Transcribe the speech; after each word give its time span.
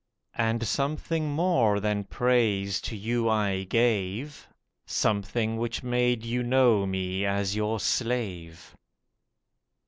And 0.39 0.65
something 0.65 1.29
more 1.29 1.79
than 1.79 2.05
praise 2.05 2.81
to 2.85 2.97
you 2.97 3.29
I 3.29 3.65
gave— 3.65 4.47
Something 4.87 5.57
which 5.57 5.83
made 5.83 6.25
you 6.25 6.41
know 6.41 6.87
me 6.87 7.23
as 7.23 7.55
your 7.55 7.79
slave. 7.79 8.75